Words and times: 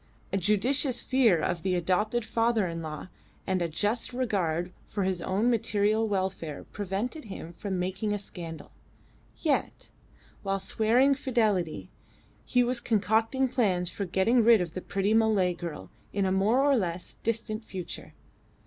A 0.33 0.37
judicious 0.37 0.99
fear 0.99 1.39
of 1.39 1.61
the 1.61 1.75
adopted 1.75 2.25
father 2.25 2.65
in 2.65 2.81
law 2.81 3.09
and 3.45 3.61
a 3.61 3.67
just 3.67 4.13
regard 4.13 4.73
for 4.87 5.03
his 5.03 5.21
own 5.21 5.51
material 5.51 6.07
welfare 6.07 6.63
prevented 6.71 7.25
him 7.25 7.53
from 7.53 7.77
making 7.77 8.11
a 8.11 8.17
scandal; 8.17 8.71
yet, 9.37 9.91
while 10.41 10.59
swearing 10.59 11.13
fidelity, 11.13 11.91
he 12.43 12.63
was 12.63 12.79
concocting 12.79 13.47
plans 13.47 13.91
for 13.91 14.05
getting 14.05 14.43
rid 14.43 14.59
of 14.59 14.73
the 14.73 14.81
pretty 14.81 15.13
Malay 15.13 15.53
girl 15.53 15.91
in 16.11 16.25
a 16.25 16.31
more 16.31 16.63
or 16.63 16.75
less 16.75 17.13
distant 17.21 17.63
future. 17.63 18.15